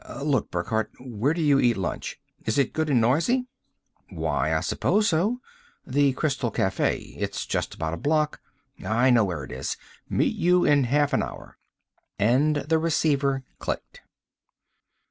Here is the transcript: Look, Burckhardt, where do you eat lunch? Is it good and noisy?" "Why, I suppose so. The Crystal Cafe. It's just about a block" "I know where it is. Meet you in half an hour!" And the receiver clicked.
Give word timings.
Look, 0.23 0.49
Burckhardt, 0.49 0.91
where 0.99 1.31
do 1.35 1.43
you 1.43 1.59
eat 1.59 1.77
lunch? 1.77 2.19
Is 2.45 2.57
it 2.57 2.73
good 2.73 2.89
and 2.89 2.99
noisy?" 2.99 3.45
"Why, 4.09 4.51
I 4.51 4.61
suppose 4.61 5.07
so. 5.07 5.41
The 5.85 6.13
Crystal 6.13 6.49
Cafe. 6.49 7.15
It's 7.19 7.45
just 7.45 7.75
about 7.75 7.93
a 7.93 7.97
block" 7.97 8.41
"I 8.83 9.11
know 9.11 9.23
where 9.25 9.43
it 9.43 9.51
is. 9.51 9.77
Meet 10.09 10.35
you 10.35 10.65
in 10.65 10.85
half 10.85 11.13
an 11.13 11.21
hour!" 11.21 11.59
And 12.17 12.55
the 12.55 12.79
receiver 12.79 13.43
clicked. 13.59 14.01